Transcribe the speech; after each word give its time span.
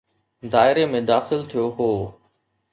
دائري 0.53 0.85
۾ 0.95 1.01
داخل 1.13 1.39
ٿيو 1.53 1.65
هو. 1.77 1.91